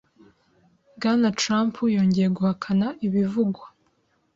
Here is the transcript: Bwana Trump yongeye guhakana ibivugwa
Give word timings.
Bwana 0.95 1.29
Trump 1.39 1.73
yongeye 1.95 2.27
guhakana 2.37 2.87
ibivugwa 3.05 3.63